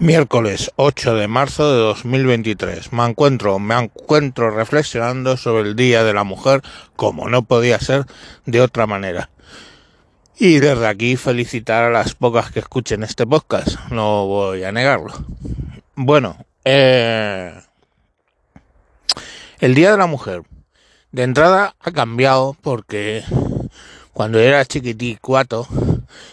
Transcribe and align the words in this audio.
Miércoles 0.00 0.70
8 0.76 1.16
de 1.16 1.26
marzo 1.26 1.72
de 1.72 1.80
2023. 1.80 2.92
Me 2.92 3.04
encuentro, 3.04 3.58
me 3.58 3.74
encuentro 3.74 4.48
reflexionando 4.52 5.36
sobre 5.36 5.70
el 5.70 5.74
Día 5.74 6.04
de 6.04 6.14
la 6.14 6.22
Mujer 6.22 6.62
como 6.94 7.28
no 7.28 7.42
podía 7.42 7.80
ser 7.80 8.06
de 8.46 8.60
otra 8.60 8.86
manera. 8.86 9.28
Y 10.38 10.60
desde 10.60 10.86
aquí 10.86 11.16
felicitar 11.16 11.82
a 11.82 11.90
las 11.90 12.14
pocas 12.14 12.52
que 12.52 12.60
escuchen 12.60 13.02
este 13.02 13.26
podcast, 13.26 13.76
no 13.90 14.28
voy 14.28 14.62
a 14.62 14.70
negarlo. 14.70 15.12
Bueno, 15.96 16.46
eh, 16.64 17.60
el 19.58 19.74
Día 19.74 19.90
de 19.90 19.98
la 19.98 20.06
Mujer. 20.06 20.42
De 21.10 21.24
entrada 21.24 21.74
ha 21.80 21.90
cambiado 21.90 22.56
porque 22.60 23.24
cuando 24.12 24.38
era 24.38 24.64
chiquiticuato 24.64 25.66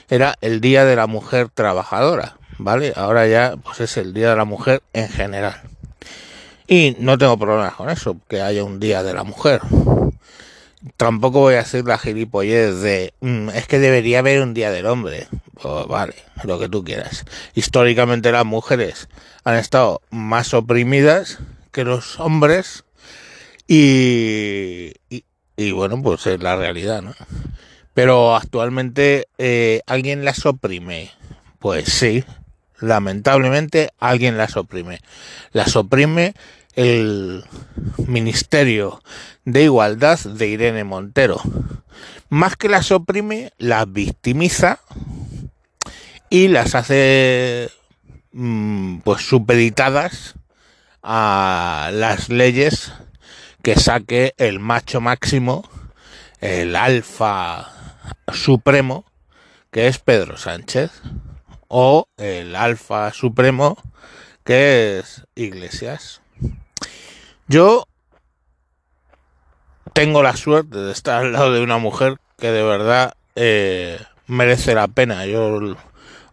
era 0.08 0.36
el 0.42 0.62
Día 0.62 0.86
de 0.86 0.96
la 0.96 1.08
Mujer 1.08 1.50
Trabajadora 1.50 2.38
¿vale? 2.58 2.94
Ahora 2.96 3.28
ya 3.28 3.56
pues 3.58 3.80
es 3.82 3.98
el 3.98 4.14
Día 4.14 4.30
de 4.32 4.36
la 4.36 4.46
Mujer 4.46 4.82
en 4.94 5.10
general. 5.10 5.62
Y 6.68 6.96
no 7.00 7.18
tengo 7.18 7.38
problemas 7.38 7.74
con 7.76 7.90
eso, 7.90 8.18
que 8.28 8.42
haya 8.42 8.64
un 8.64 8.80
Día 8.80 9.04
de 9.04 9.14
la 9.14 9.24
Mujer. 9.24 9.62
Tampoco 10.98 11.40
voy 11.40 11.56
a 11.56 11.62
hacer 11.62 11.86
la 11.86 11.98
gilipollez 11.98 12.82
de 12.82 13.14
mm, 13.22 13.50
es 13.50 13.68
que 13.68 13.80
debería 13.80 14.20
haber 14.20 14.42
un 14.42 14.54
Día 14.54 14.72
del 14.72 14.86
Hombre. 14.86 15.28
Pues 15.62 15.88
vale, 15.88 16.16
lo 16.44 16.60
que 16.60 16.70
tú 16.70 16.84
quieras. 16.84 17.26
Históricamente 17.54 18.32
las 18.32 18.46
mujeres 18.46 19.10
han 19.44 19.56
estado 19.56 20.02
más 20.10 20.54
oprimidas 20.54 21.40
que 21.72 21.84
los 21.84 22.20
hombres 22.20 22.84
y, 23.68 24.94
y, 25.58 25.72
bueno, 25.72 26.02
pues 26.02 26.28
es 26.28 26.42
la 26.42 26.56
realidad, 26.56 27.02
¿no? 27.02 27.14
Pero 27.94 28.36
actualmente 28.36 29.28
eh, 29.38 29.82
alguien 29.88 30.26
las 30.26 30.46
oprime. 30.46 31.12
Pues 31.60 31.86
sí, 31.86 32.24
lamentablemente 32.80 33.92
alguien 34.00 34.38
las 34.38 34.58
oprime. 34.58 35.02
Las 35.52 35.76
oprime 35.76 36.34
el 36.76 37.44
Ministerio 38.06 39.02
de 39.46 39.64
Igualdad 39.64 40.20
de 40.20 40.48
Irene 40.48 40.84
Montero. 40.84 41.42
Más 42.30 42.56
que 42.56 42.70
las 42.70 42.92
oprime, 42.92 43.54
las 43.58 43.92
victimiza 43.92 44.80
y 46.30 46.48
las 46.48 46.76
hace 46.76 47.70
mm, 48.34 49.00
pues 49.00 49.22
supeditadas 49.22 50.36
a 51.02 51.92
las 51.94 52.30
leyes 52.30 52.92
que 53.62 53.76
saque 53.76 54.34
el 54.38 54.60
macho 54.60 55.02
máximo, 55.02 55.68
el 56.42 56.76
alfa 56.76 57.72
supremo, 58.34 59.06
que 59.72 59.88
es 59.88 60.00
Pedro 60.00 60.38
Sánchez 60.38 60.92
o 61.68 62.08
el 62.18 62.56
alfa 62.56 63.12
supremo 63.14 63.78
que 64.44 65.00
es 65.00 65.26
Iglesias. 65.36 66.22
Yo 67.48 67.88
tengo 69.94 70.24
la 70.24 70.36
suerte 70.36 70.78
de 70.78 70.92
estar 70.92 71.24
al 71.24 71.34
lado 71.34 71.54
de 71.54 71.62
una 71.62 71.78
mujer 71.78 72.18
que 72.38 72.52
de 72.52 72.64
verdad 72.64 73.14
eh, 73.36 74.00
merece 74.28 74.76
la 74.76 74.88
pena. 74.88 75.26
Yo 75.26 75.60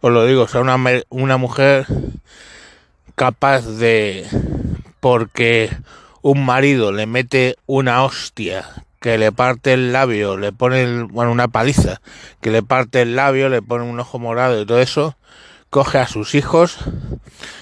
os 0.01 0.11
lo 0.11 0.25
digo, 0.25 0.47
o 0.51 0.59
una, 0.59 0.77
una 1.09 1.37
mujer 1.37 1.87
capaz 3.15 3.65
de, 3.65 4.27
porque 4.99 5.69
un 6.21 6.45
marido 6.45 6.91
le 6.91 7.05
mete 7.05 7.57
una 7.65 8.03
hostia 8.03 8.65
que 9.03 9.17
le 9.17 9.33
parte 9.33 9.73
el 9.73 9.91
labio, 9.91 10.37
le 10.37 10.53
pone 10.53 11.03
bueno, 11.03 11.29
una 11.29 11.49
paliza, 11.49 11.99
que 12.39 12.51
le 12.51 12.63
parte 12.63 13.01
el 13.01 13.17
labio, 13.17 13.49
le 13.49 13.61
pone 13.61 13.83
un 13.83 13.99
ojo 13.99 14.17
morado 14.17 14.61
y 14.61 14.65
todo 14.65 14.79
eso, 14.79 15.17
coge 15.69 15.97
a 15.97 16.07
sus 16.07 16.35
hijos, 16.35 16.77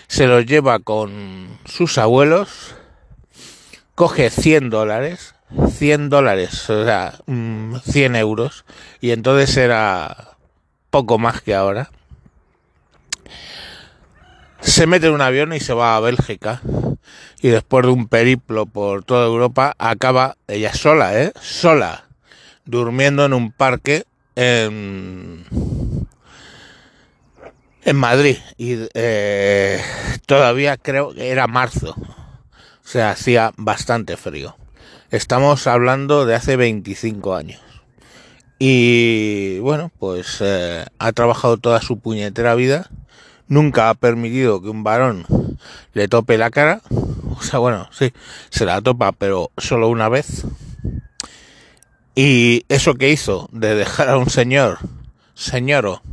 se 0.07 0.27
los 0.27 0.45
lleva 0.45 0.77
con 0.77 1.57
sus 1.65 1.97
abuelos, 1.97 2.75
coge 3.95 4.29
100 4.29 4.69
dólares, 4.69 5.33
100 5.67 6.09
dólares, 6.09 6.69
o 6.69 6.85
sea, 6.85 7.15
100 7.25 8.11
mm, 8.11 8.15
euros, 8.17 8.63
y 8.99 9.09
entonces 9.09 9.57
era 9.57 10.35
poco 10.91 11.17
más 11.17 11.41
que 11.41 11.55
ahora. 11.55 11.89
Se 14.61 14.87
mete 14.87 15.07
en 15.07 15.13
un 15.13 15.21
avión 15.21 15.53
y 15.53 15.59
se 15.59 15.73
va 15.73 15.95
a 15.95 15.99
Bélgica 15.99 16.61
y 17.41 17.49
después 17.49 17.85
de 17.85 17.91
un 17.91 18.07
periplo 18.07 18.65
por 18.67 19.03
toda 19.03 19.25
Europa 19.25 19.75
acaba 19.79 20.37
ella 20.47 20.73
sola, 20.73 21.19
¿eh? 21.19 21.33
Sola, 21.41 22.05
durmiendo 22.65 23.25
en 23.25 23.33
un 23.33 23.51
parque 23.51 24.05
en, 24.35 25.45
Madrid 27.93 28.37
y 28.57 28.77
eh, 28.93 29.81
todavía 30.25 30.77
creo 30.77 31.13
que 31.13 31.29
era 31.29 31.47
marzo, 31.47 31.95
o 31.97 32.87
sea, 32.87 33.11
hacía 33.11 33.51
bastante 33.57 34.15
frío. 34.15 34.55
Estamos 35.09 35.67
hablando 35.67 36.25
de 36.25 36.35
hace 36.35 36.55
25 36.55 37.35
años. 37.35 37.59
Y 38.59 39.59
bueno, 39.59 39.91
pues 39.99 40.37
eh, 40.39 40.85
ha 40.99 41.11
trabajado 41.11 41.57
toda 41.57 41.81
su 41.81 41.99
puñetera 41.99 42.55
vida. 42.55 42.89
Nunca 43.51 43.89
ha 43.89 43.93
permitido 43.95 44.61
que 44.61 44.69
un 44.69 44.83
varón 44.83 45.25
le 45.93 46.07
tope 46.07 46.37
la 46.37 46.49
cara 46.49 46.81
o 47.41 47.43
sea, 47.43 47.57
bueno, 47.59 47.89
sí, 47.91 48.13
se 48.51 48.65
la 48.65 48.81
topa, 48.81 49.13
pero 49.13 49.51
solo 49.57 49.89
una 49.89 50.09
vez. 50.09 50.45
Y 52.13 52.65
eso 52.69 52.93
que 52.93 53.09
hizo 53.09 53.49
de 53.51 53.73
dejar 53.73 54.09
a 54.09 54.17
un 54.17 54.29
señor, 54.29 54.77
señoro, 55.33 56.03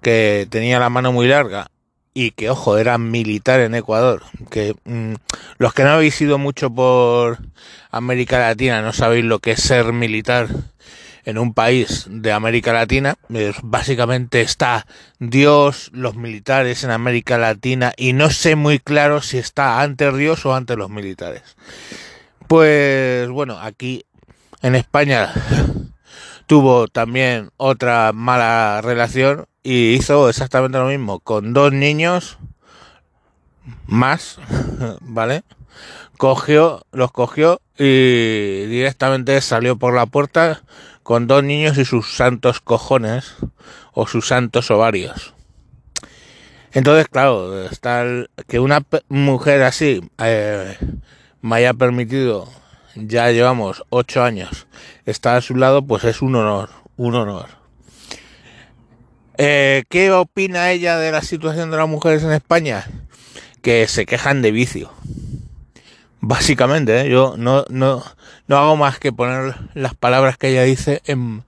que 0.00 0.46
tenía 0.48 0.78
la 0.78 0.88
mano 0.88 1.12
muy 1.12 1.26
larga 1.26 1.72
y 2.14 2.30
que, 2.30 2.50
ojo, 2.50 2.78
era 2.78 2.98
militar 2.98 3.58
en 3.60 3.74
Ecuador, 3.74 4.22
que 4.48 4.76
mm, 4.84 5.14
los 5.58 5.74
que 5.74 5.82
no 5.82 5.90
habéis 5.90 6.20
ido 6.20 6.38
mucho 6.38 6.70
por 6.70 7.38
América 7.90 8.38
Latina 8.38 8.80
no 8.82 8.92
sabéis 8.92 9.24
lo 9.24 9.40
que 9.40 9.52
es 9.52 9.62
ser 9.62 9.92
militar 9.92 10.48
en 11.24 11.38
un 11.38 11.54
país 11.54 12.06
de 12.08 12.32
América 12.32 12.72
Latina, 12.72 13.16
básicamente 13.62 14.40
está 14.40 14.86
Dios, 15.18 15.90
los 15.92 16.16
militares 16.16 16.84
en 16.84 16.90
América 16.90 17.38
Latina 17.38 17.92
y 17.96 18.12
no 18.12 18.30
sé 18.30 18.56
muy 18.56 18.78
claro 18.78 19.22
si 19.22 19.38
está 19.38 19.80
ante 19.80 20.10
Dios 20.12 20.44
o 20.46 20.54
ante 20.54 20.76
los 20.76 20.90
militares. 20.90 21.42
Pues 22.46 23.28
bueno, 23.28 23.58
aquí 23.60 24.04
en 24.62 24.74
España 24.74 25.32
tuvo 26.46 26.88
también 26.88 27.50
otra 27.56 28.12
mala 28.12 28.80
relación 28.82 29.46
y 29.62 29.92
hizo 29.94 30.28
exactamente 30.28 30.78
lo 30.78 30.86
mismo 30.86 31.20
con 31.20 31.52
dos 31.52 31.72
niños 31.72 32.38
más, 33.86 34.38
¿vale? 35.00 35.44
Cogió, 36.16 36.84
los 36.92 37.12
cogió 37.12 37.60
y 37.78 38.66
directamente 38.66 39.40
salió 39.40 39.76
por 39.76 39.94
la 39.94 40.06
puerta 40.06 40.62
con 41.10 41.26
dos 41.26 41.42
niños 41.42 41.76
y 41.76 41.84
sus 41.84 42.14
santos 42.14 42.60
cojones 42.60 43.34
o 43.94 44.06
sus 44.06 44.28
santos 44.28 44.70
ovarios. 44.70 45.34
Entonces, 46.70 47.08
claro, 47.08 47.64
está 47.64 48.04
que 48.46 48.60
una 48.60 48.84
mujer 49.08 49.64
así 49.64 50.08
eh, 50.18 50.76
me 51.42 51.56
haya 51.56 51.74
permitido, 51.74 52.48
ya 52.94 53.28
llevamos 53.32 53.82
ocho 53.90 54.22
años, 54.22 54.68
estar 55.04 55.34
a 55.34 55.40
su 55.40 55.56
lado, 55.56 55.84
pues 55.84 56.04
es 56.04 56.22
un 56.22 56.36
honor, 56.36 56.70
un 56.96 57.16
honor. 57.16 57.48
Eh, 59.36 59.82
¿Qué 59.88 60.12
opina 60.12 60.70
ella 60.70 60.96
de 60.96 61.10
la 61.10 61.22
situación 61.22 61.72
de 61.72 61.76
las 61.76 61.88
mujeres 61.88 62.22
en 62.22 62.30
España? 62.30 62.86
Que 63.62 63.88
se 63.88 64.06
quejan 64.06 64.42
de 64.42 64.52
vicio. 64.52 64.92
Básicamente, 66.20 67.00
¿eh? 67.00 67.08
yo 67.08 67.34
no, 67.38 67.64
no, 67.68 68.04
no 68.46 68.56
hago 68.56 68.76
más 68.76 68.98
que 68.98 69.12
poner 69.12 69.54
las 69.74 69.94
palabras 69.94 70.36
que 70.36 70.48
ella 70.48 70.62
dice 70.64 71.00
en, 71.06 71.44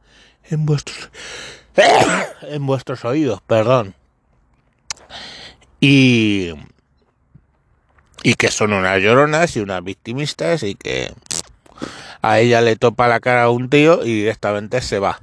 en 0.49 0.65
vuestros 0.65 1.11
en 2.43 2.67
vuestros 2.67 3.05
oídos, 3.05 3.41
perdón. 3.43 3.95
Y 5.81 6.53
y 8.23 8.35
que 8.35 8.49
son 8.49 8.73
unas 8.73 9.01
lloronas 9.03 9.57
y 9.57 9.61
unas 9.61 9.83
victimistas 9.83 10.63
y 10.63 10.75
que 10.75 11.13
a 12.23 12.39
ella 12.39 12.61
le 12.61 12.77
topa 12.77 13.09
la 13.09 13.21
cara 13.21 13.45
a 13.45 13.51
un 13.51 13.69
tío 13.69 14.05
y 14.05 14.15
directamente 14.15 14.81
se 14.81 14.99
va. 15.01 15.21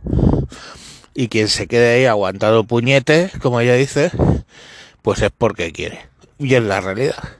Y 1.13 1.30
quien 1.30 1.48
se 1.48 1.68
quede 1.68 1.95
ahí 1.95 2.06
aguantado 2.06 2.66
puñetes, 2.66 3.31
como 3.42 3.62
ella 3.62 3.75
dice, 3.75 4.12
pues 5.02 5.22
es 5.22 5.31
porque 5.36 5.72
quiere. 5.72 6.02
Y 6.38 6.54
es 6.56 6.63
la 6.63 6.81
realidad. 6.81 7.38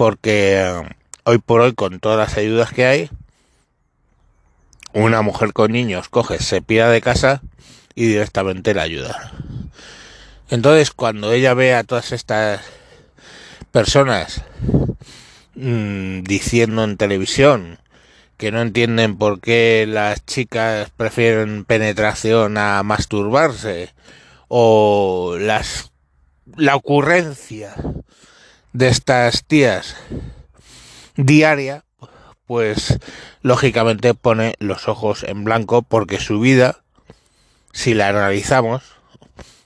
Porque 0.00 0.82
hoy 1.24 1.36
por 1.36 1.60
hoy, 1.60 1.74
con 1.74 2.00
todas 2.00 2.16
las 2.16 2.38
ayudas 2.38 2.72
que 2.72 2.86
hay, 2.86 3.10
una 4.94 5.20
mujer 5.20 5.52
con 5.52 5.72
niños 5.72 6.08
coge, 6.08 6.38
se 6.38 6.62
pida 6.62 6.88
de 6.88 7.02
casa 7.02 7.42
y 7.94 8.06
directamente 8.06 8.72
la 8.72 8.80
ayuda. 8.80 9.30
Entonces, 10.48 10.90
cuando 10.90 11.32
ella 11.32 11.52
ve 11.52 11.74
a 11.74 11.84
todas 11.84 12.12
estas 12.12 12.62
personas 13.72 14.42
mmm, 15.54 16.22
diciendo 16.22 16.82
en 16.84 16.96
televisión 16.96 17.78
que 18.38 18.52
no 18.52 18.62
entienden 18.62 19.18
por 19.18 19.38
qué 19.42 19.84
las 19.86 20.24
chicas 20.24 20.88
prefieren 20.96 21.66
penetración 21.66 22.56
a 22.56 22.82
masturbarse 22.84 23.92
o 24.48 25.36
las 25.38 25.92
la 26.56 26.74
ocurrencia 26.74 27.74
de 28.72 28.88
estas 28.88 29.44
tías 29.44 29.96
diaria, 31.16 31.84
pues 32.46 32.98
lógicamente 33.42 34.14
pone 34.14 34.54
los 34.58 34.88
ojos 34.88 35.24
en 35.24 35.44
blanco 35.44 35.82
porque 35.82 36.18
su 36.18 36.40
vida, 36.40 36.82
si 37.72 37.94
la 37.94 38.08
analizamos, 38.08 38.82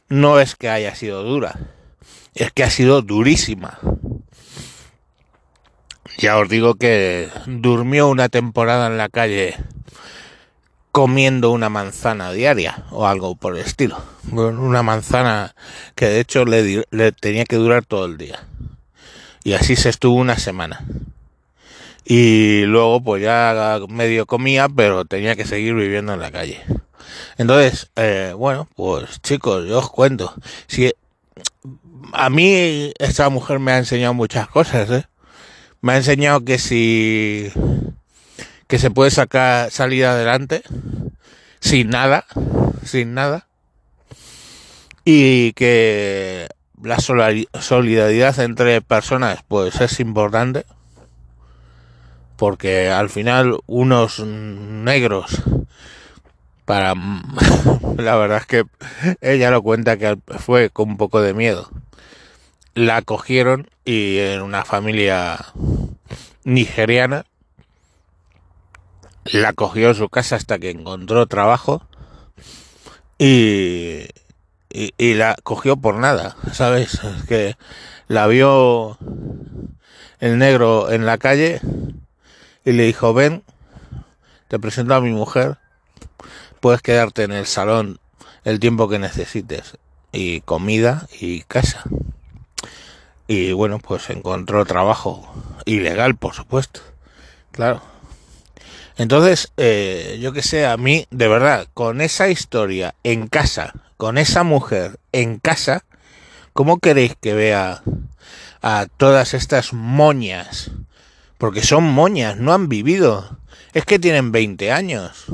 no 0.09 0.41
es 0.41 0.55
que 0.57 0.69
haya 0.69 0.95
sido 0.95 1.23
dura, 1.23 1.59
es 2.35 2.53
que 2.53 2.65
ha 2.65 2.71
sido 2.71 3.03
durísima. 3.03 3.79
Ya 6.19 6.39
os 6.39 6.49
digo 6.49 6.75
que 6.75 7.29
durmió 7.47 8.09
una 8.09 8.29
temporada 8.29 8.87
en 8.87 8.99
la 8.99 9.09
calle 9.09 9.57
comiendo 10.93 11.51
una 11.51 11.69
manzana 11.69 12.31
diaria 12.31 12.85
o 12.91 13.09
algo 13.09 13.35
por 13.35 13.57
el 13.57 13.63
estilo. 13.63 14.01
Una 14.31 14.85
manzana 14.85 15.57
que 15.97 16.07
de 16.07 16.21
hecho 16.21 16.45
le, 16.45 16.85
le, 16.89 17.11
tenía 17.11 17.45
que 17.45 17.57
durar 17.57 17.85
todo 17.85 18.05
el 18.05 18.17
día. 18.17 18.47
Y 19.45 19.53
así 19.53 19.77
se 19.77 19.91
estuvo 19.91 20.17
una 20.17 20.39
semana. 20.39 20.85
Y 22.05 22.63
luego 22.63 23.03
pues 23.03 23.23
ya 23.23 23.79
medio 23.89 24.27
comía, 24.27 24.69
pero 24.69 25.05
tenía 25.05 25.37
que 25.37 25.47
seguir 25.47 25.75
viviendo 25.75 26.13
en 26.15 26.21
la 26.21 26.31
calle. 26.31 26.63
Entonces, 27.39 27.91
eh, 27.97 28.35
bueno, 28.37 28.69
pues 28.75 29.21
chicos, 29.23 29.67
yo 29.69 29.79
os 29.79 29.91
cuento. 29.91 30.35
Si 30.67 30.93
a 32.13 32.31
mí 32.31 32.93
esta 32.99 33.29
mujer 33.29 33.59
me 33.59 33.73
ha 33.73 33.79
enseñado 33.79 34.15
muchas 34.15 34.49
cosas, 34.49 34.91
¿eh? 34.91 35.07
Me 35.81 35.93
ha 35.93 35.97
enseñado 35.97 36.45
que 36.45 36.59
si 36.59 37.53
que 38.67 38.79
se 38.79 38.91
puede 38.91 39.11
sacar 39.11 39.71
salir 39.71 40.07
adelante 40.07 40.63
sin 41.61 41.91
nada, 41.91 42.27
sin 42.85 43.15
nada, 43.15 43.47
y 45.05 45.53
que 45.53 46.49
la 46.85 46.99
solidaridad 46.99 48.39
entre 48.41 48.83
personas 48.83 49.41
pues 49.49 49.81
es 49.81 50.01
importante 50.01 50.67
porque 52.37 52.91
al 52.91 53.09
final 53.09 53.59
unos 53.67 54.21
negros 54.21 55.43
para 56.67 56.95
la 57.97 58.17
verdad 58.17 58.39
es 58.39 58.47
que 58.47 58.65
ella 59.23 59.51
lo 59.51 59.63
cuenta 59.63 59.97
que 59.97 60.19
fue 60.39 60.69
con 60.69 60.91
un 60.91 60.97
poco 60.97 61.21
de 61.23 61.35
miedo. 61.35 61.71
La 62.75 63.03
cogieron 63.03 63.71
y 63.85 64.19
en 64.19 64.43
una 64.43 64.65
familia 64.65 65.39
nigeriana 66.45 67.25
la 69.25 69.55
cogió 69.55 69.89
en 69.89 69.95
su 69.95 70.09
casa 70.11 70.37
hasta 70.37 70.59
que 70.59 70.71
encontró 70.71 71.27
trabajo 71.27 71.83
y, 73.19 74.07
y, 74.75 75.15
la 75.15 75.37
cogió 75.45 75.77
por 75.77 75.97
nada, 75.97 76.37
¿sabes? 76.53 77.01
que 77.29 77.57
la 78.09 78.27
vio 78.27 78.99
el 80.19 80.39
negro 80.39 80.91
en 80.91 81.07
la 81.07 81.17
calle 81.17 81.61
y 82.65 82.73
le 82.73 82.83
dijo, 82.83 83.15
ven, 83.15 83.45
te 84.49 84.59
presento 84.59 84.95
a 84.95 85.01
mi 85.01 85.13
mujer, 85.13 85.59
puedes 86.59 86.83
quedarte 86.83 87.23
en 87.23 87.33
el 87.33 87.47
salón 87.47 88.01
el 88.43 88.59
tiempo 88.59 88.89
que 88.89 88.99
necesites 88.99 89.79
y 90.13 90.41
comida 90.41 91.07
y 91.21 91.43
casa. 91.43 91.85
Y 93.29 93.53
bueno, 93.53 93.79
pues 93.79 94.11
encontró 94.11 94.67
trabajo 94.67 95.33
ilegal, 95.65 96.17
por 96.17 96.35
supuesto. 96.35 96.81
Claro. 97.53 97.81
Entonces, 98.97 99.53
eh, 99.57 100.19
yo 100.21 100.33
que 100.33 100.43
sé, 100.43 100.67
a 100.67 100.77
mí, 100.77 101.07
de 101.11 101.29
verdad, 101.29 101.69
con 101.75 102.01
esa 102.01 102.29
historia 102.29 102.95
en 103.03 103.29
casa, 103.29 103.73
con 103.97 104.19
esa 104.19 104.43
mujer 104.43 104.99
en 105.13 105.39
casa, 105.39 105.85
¿cómo 106.53 106.79
queréis 106.79 107.17
que 107.21 107.35
vea 107.35 107.83
a 108.63 108.87
todas 108.97 109.35
estas 109.35 109.73
moñas? 109.73 110.71
Porque 111.39 111.63
son 111.63 111.85
moñas, 111.85 112.37
no 112.37 112.53
han 112.53 112.69
vivido. 112.69 113.39
Es 113.73 113.85
que 113.85 113.99
tienen 113.99 114.33
20 114.33 114.73
años. 114.73 115.27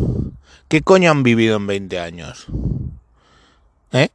¿Qué 0.69 0.83
coño 0.83 1.11
han 1.11 1.23
vivido 1.23 1.57
en 1.57 1.67
20 1.67 1.99
años? 2.01 2.47
¿Eh? 3.93 4.09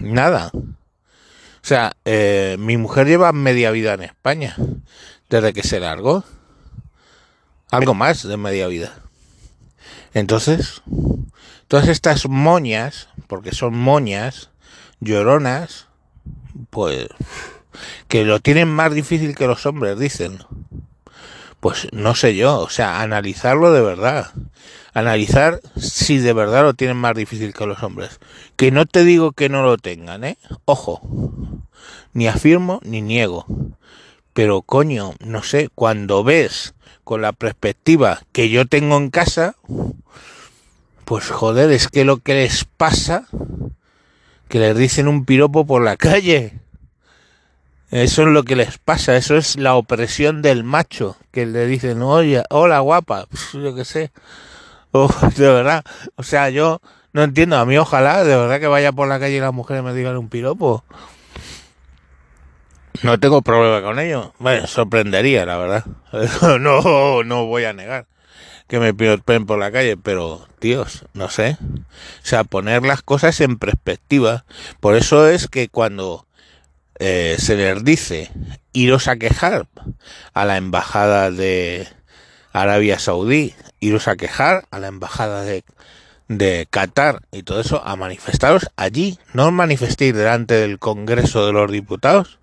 Nada. 0.00 0.50
O 0.54 1.68
sea, 1.68 1.96
eh, 2.04 2.56
mi 2.58 2.76
mujer 2.76 3.06
lleva 3.06 3.32
media 3.32 3.70
vida 3.70 3.94
en 3.94 4.02
España, 4.04 4.56
desde 5.28 5.52
que 5.52 5.62
se 5.62 5.80
largó 5.80 6.24
algo 7.70 7.94
más 7.94 8.26
de 8.26 8.36
media 8.36 8.68
vida. 8.68 8.94
Entonces, 10.14 10.82
todas 11.68 11.88
estas 11.88 12.28
moñas, 12.28 13.08
porque 13.26 13.52
son 13.52 13.76
moñas, 13.76 14.50
lloronas, 15.00 15.88
pues 16.70 17.08
que 18.08 18.24
lo 18.24 18.40
tienen 18.40 18.68
más 18.68 18.94
difícil 18.94 19.34
que 19.34 19.46
los 19.46 19.66
hombres, 19.66 19.98
dicen. 19.98 20.38
Pues 21.60 21.88
no 21.92 22.14
sé 22.14 22.36
yo, 22.36 22.60
o 22.60 22.68
sea, 22.68 23.00
analizarlo 23.00 23.72
de 23.72 23.80
verdad. 23.80 24.32
Analizar 24.92 25.60
si 25.76 26.18
de 26.18 26.32
verdad 26.32 26.62
lo 26.62 26.74
tienen 26.74 26.96
más 26.96 27.14
difícil 27.16 27.52
que 27.52 27.66
los 27.66 27.82
hombres. 27.82 28.20
Que 28.56 28.70
no 28.70 28.86
te 28.86 29.04
digo 29.04 29.32
que 29.32 29.48
no 29.48 29.62
lo 29.62 29.76
tengan, 29.76 30.24
¿eh? 30.24 30.38
Ojo, 30.64 31.00
ni 32.12 32.28
afirmo 32.28 32.80
ni 32.84 33.02
niego. 33.02 33.46
Pero 34.32 34.62
coño, 34.62 35.14
no 35.20 35.42
sé, 35.42 35.70
cuando 35.74 36.22
ves 36.22 36.74
con 37.04 37.22
la 37.22 37.32
perspectiva 37.32 38.22
que 38.32 38.48
yo 38.50 38.66
tengo 38.66 38.96
en 38.96 39.10
casa, 39.10 39.56
pues 41.06 41.30
joder, 41.30 41.70
es 41.70 41.86
que 41.86 42.04
lo 42.04 42.16
que 42.16 42.34
les 42.34 42.64
pasa, 42.64 43.28
que 44.48 44.58
les 44.58 44.76
dicen 44.76 45.06
un 45.06 45.24
piropo 45.24 45.64
por 45.64 45.80
la 45.82 45.96
calle. 45.96 46.58
Eso 47.92 48.22
es 48.22 48.28
lo 48.28 48.42
que 48.42 48.56
les 48.56 48.78
pasa, 48.78 49.16
eso 49.16 49.36
es 49.36 49.56
la 49.56 49.76
opresión 49.76 50.42
del 50.42 50.64
macho, 50.64 51.16
que 51.30 51.46
le 51.46 51.66
dicen, 51.66 52.02
oye, 52.02 52.42
hola 52.50 52.80
guapa, 52.80 53.28
yo 53.52 53.72
qué 53.76 53.84
sé. 53.84 54.10
de 55.36 55.46
verdad, 55.46 55.84
o 56.16 56.24
sea, 56.24 56.50
yo 56.50 56.80
no 57.12 57.22
entiendo, 57.22 57.56
a 57.56 57.66
mí 57.66 57.78
ojalá, 57.78 58.24
de 58.24 58.34
verdad 58.34 58.58
que 58.58 58.66
vaya 58.66 58.90
por 58.90 59.06
la 59.06 59.20
calle 59.20 59.36
y 59.36 59.40
las 59.40 59.54
mujeres 59.54 59.84
me 59.84 59.94
digan 59.94 60.16
un 60.16 60.28
piropo. 60.28 60.82
No 63.04 63.20
tengo 63.20 63.42
problema 63.42 63.80
con 63.80 64.00
ello. 64.00 64.32
Bueno, 64.40 64.66
sorprendería, 64.66 65.46
la 65.46 65.56
verdad. 65.56 65.84
no, 66.58 67.22
no 67.22 67.46
voy 67.46 67.64
a 67.64 67.72
negar 67.72 68.06
que 68.66 68.80
me 68.80 68.94
piropen 68.94 69.46
por 69.46 69.58
la 69.58 69.70
calle, 69.70 69.96
pero, 69.96 70.46
tíos, 70.58 71.04
no 71.14 71.30
sé. 71.30 71.56
O 71.60 72.26
sea, 72.26 72.44
poner 72.44 72.84
las 72.84 73.02
cosas 73.02 73.40
en 73.40 73.58
perspectiva. 73.58 74.44
Por 74.80 74.96
eso 74.96 75.28
es 75.28 75.48
que 75.48 75.68
cuando 75.68 76.26
eh, 76.98 77.36
se 77.38 77.56
les 77.56 77.84
dice 77.84 78.30
iros 78.72 79.08
a 79.08 79.16
quejar 79.16 79.66
a 80.34 80.44
la 80.44 80.56
embajada 80.56 81.30
de 81.30 81.86
Arabia 82.52 82.98
Saudí, 82.98 83.54
iros 83.80 84.08
a 84.08 84.16
quejar 84.16 84.66
a 84.70 84.78
la 84.78 84.88
embajada 84.88 85.42
de, 85.42 85.64
Qatar 86.70 87.22
y 87.30 87.44
todo 87.44 87.60
eso, 87.60 87.82
a 87.84 87.94
manifestaros 87.94 88.68
allí, 88.76 89.18
no 89.32 89.52
manifestéis 89.52 90.12
delante 90.12 90.54
del 90.54 90.80
Congreso 90.80 91.46
de 91.46 91.52
los 91.52 91.70
Diputados 91.70 92.40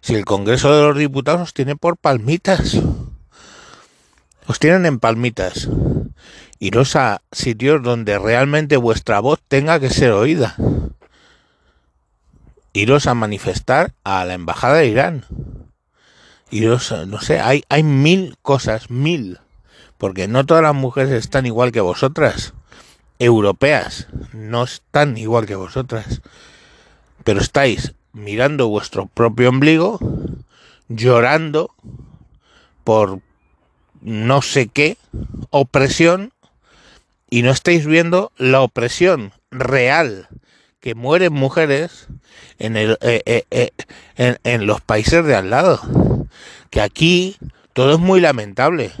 si 0.00 0.14
el 0.14 0.24
Congreso 0.24 0.74
de 0.74 0.82
los 0.82 0.96
Diputados 0.96 1.42
os 1.42 1.54
tiene 1.54 1.76
por 1.76 1.96
palmitas. 1.96 2.80
Os 4.50 4.58
tienen 4.58 4.84
en 4.84 4.98
palmitas. 4.98 5.68
Iros 6.58 6.96
a 6.96 7.22
sitios 7.30 7.84
donde 7.84 8.18
realmente 8.18 8.76
vuestra 8.76 9.20
voz 9.20 9.38
tenga 9.46 9.78
que 9.78 9.90
ser 9.90 10.10
oída. 10.10 10.56
Iros 12.72 13.06
a 13.06 13.14
manifestar 13.14 13.94
a 14.02 14.24
la 14.24 14.34
Embajada 14.34 14.78
de 14.78 14.88
Irán. 14.88 15.24
Iros, 16.50 16.92
no 17.06 17.20
sé, 17.20 17.38
hay, 17.38 17.62
hay 17.68 17.84
mil 17.84 18.38
cosas, 18.42 18.90
mil. 18.90 19.38
Porque 19.98 20.26
no 20.26 20.44
todas 20.44 20.64
las 20.64 20.74
mujeres 20.74 21.12
están 21.12 21.46
igual 21.46 21.70
que 21.70 21.80
vosotras. 21.80 22.52
Europeas 23.20 24.08
no 24.32 24.64
están 24.64 25.16
igual 25.16 25.46
que 25.46 25.54
vosotras. 25.54 26.22
Pero 27.22 27.40
estáis 27.40 27.94
mirando 28.12 28.66
vuestro 28.66 29.06
propio 29.06 29.48
ombligo, 29.48 30.00
llorando 30.88 31.72
por 32.82 33.20
no 34.00 34.42
sé 34.42 34.68
qué 34.68 34.96
opresión 35.50 36.32
y 37.28 37.42
no 37.42 37.50
estáis 37.50 37.86
viendo 37.86 38.32
la 38.36 38.60
opresión 38.60 39.32
real 39.50 40.28
que 40.80 40.94
mueren 40.94 41.32
mujeres 41.32 42.08
en, 42.58 42.76
el, 42.76 42.98
eh, 43.02 43.22
eh, 43.26 43.44
eh, 43.50 43.70
en, 44.16 44.38
en 44.44 44.66
los 44.66 44.80
países 44.80 45.24
de 45.24 45.34
al 45.34 45.50
lado. 45.50 45.80
Que 46.70 46.80
aquí 46.80 47.36
todo 47.72 47.94
es 47.94 47.98
muy 47.98 48.20
lamentable, 48.20 48.92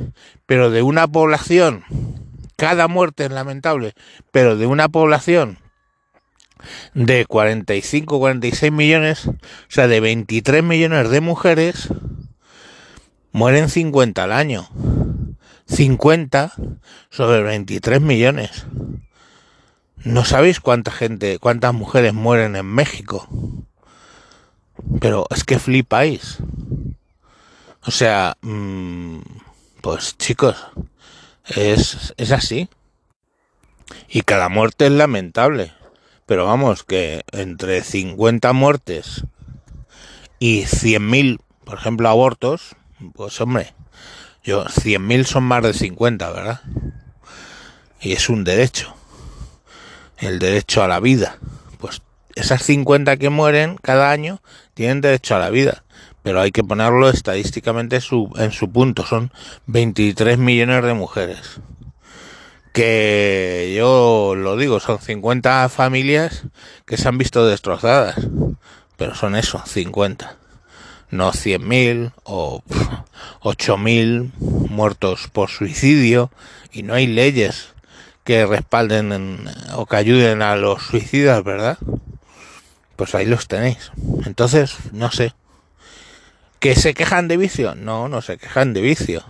pero 0.46 0.70
de 0.70 0.82
una 0.82 1.08
población, 1.08 1.84
cada 2.56 2.88
muerte 2.88 3.24
es 3.24 3.30
lamentable, 3.30 3.94
pero 4.30 4.56
de 4.56 4.66
una 4.66 4.88
población 4.88 5.58
de 6.94 7.24
45, 7.24 8.18
46 8.18 8.72
millones, 8.72 9.26
o 9.26 9.34
sea, 9.68 9.88
de 9.88 10.00
23 10.00 10.62
millones 10.62 11.10
de 11.10 11.20
mujeres, 11.20 11.88
mueren 13.32 13.68
50 13.68 14.22
al 14.22 14.32
año. 14.32 14.68
50 15.66 16.52
sobre 17.10 17.42
23 17.42 18.00
millones. 18.00 18.66
¿No 20.02 20.24
sabéis 20.24 20.60
cuánta 20.60 20.90
gente, 20.90 21.38
cuántas 21.38 21.74
mujeres 21.74 22.14
mueren 22.14 22.56
en 22.56 22.66
México? 22.66 23.28
Pero 25.00 25.26
es 25.30 25.44
que 25.44 25.58
flipáis. 25.58 26.38
O 27.86 27.90
sea, 27.90 28.36
pues 29.80 30.16
chicos, 30.18 30.56
es, 31.46 32.14
es 32.16 32.32
así. 32.32 32.68
Y 34.08 34.22
cada 34.22 34.48
muerte 34.48 34.86
es 34.86 34.92
lamentable. 34.92 35.72
Pero 36.26 36.46
vamos, 36.46 36.84
que 36.84 37.24
entre 37.32 37.82
50 37.82 38.52
muertes 38.52 39.24
y 40.38 40.62
100.000, 40.62 41.40
por 41.64 41.78
ejemplo, 41.78 42.08
abortos, 42.08 42.76
pues 43.14 43.40
hombre, 43.40 43.74
yo 44.42 44.64
100.000 44.64 45.24
son 45.24 45.44
más 45.44 45.62
de 45.62 45.72
50, 45.72 46.30
¿verdad? 46.30 46.60
Y 48.00 48.12
es 48.12 48.28
un 48.28 48.44
derecho. 48.44 48.94
El 50.18 50.38
derecho 50.38 50.82
a 50.82 50.88
la 50.88 51.00
vida. 51.00 51.38
Pues 51.78 52.02
esas 52.34 52.62
50 52.62 53.16
que 53.16 53.30
mueren 53.30 53.76
cada 53.76 54.10
año 54.10 54.40
tienen 54.74 55.00
derecho 55.00 55.36
a 55.36 55.38
la 55.38 55.50
vida. 55.50 55.84
Pero 56.22 56.40
hay 56.40 56.52
que 56.52 56.64
ponerlo 56.64 57.08
estadísticamente 57.08 57.96
en 57.96 58.52
su 58.52 58.70
punto. 58.72 59.06
Son 59.06 59.32
23 59.66 60.38
millones 60.38 60.84
de 60.84 60.94
mujeres 60.94 61.60
que 62.72 63.74
yo 63.76 64.34
lo 64.36 64.56
digo, 64.56 64.80
son 64.80 65.00
50 65.00 65.68
familias 65.68 66.44
que 66.86 66.96
se 66.96 67.08
han 67.08 67.18
visto 67.18 67.46
destrozadas, 67.46 68.16
pero 68.96 69.14
son 69.14 69.34
eso, 69.34 69.62
50, 69.66 70.36
no 71.10 71.32
100.000 71.32 72.12
o 72.24 72.62
8.000 73.42 74.32
muertos 74.68 75.28
por 75.32 75.50
suicidio 75.50 76.30
y 76.72 76.82
no 76.82 76.94
hay 76.94 77.06
leyes 77.06 77.74
que 78.24 78.46
respalden 78.46 79.48
o 79.74 79.86
que 79.86 79.96
ayuden 79.96 80.42
a 80.42 80.56
los 80.56 80.82
suicidas, 80.82 81.42
¿verdad? 81.42 81.78
Pues 82.96 83.14
ahí 83.14 83.26
los 83.26 83.48
tenéis. 83.48 83.90
Entonces, 84.24 84.76
no 84.92 85.10
sé. 85.10 85.34
¿Que 86.58 86.76
se 86.76 86.92
quejan 86.94 87.26
de 87.28 87.38
vicio? 87.38 87.74
No, 87.74 88.08
no 88.08 88.20
se 88.20 88.36
quejan 88.36 88.74
de 88.74 88.82
vicio. 88.82 89.24